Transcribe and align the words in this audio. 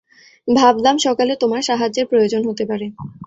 ভাবলাম 0.47 0.95
সকালে 0.97 1.33
তোমার 1.35 1.61
সাহায্যের 1.61 2.05
প্রয়োজন 2.05 2.41
হতে 2.49 2.63
পারে। 2.65 2.85